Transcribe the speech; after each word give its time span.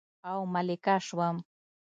او 0.29 0.39
ملکه 0.53 0.95
شوم 1.05 1.35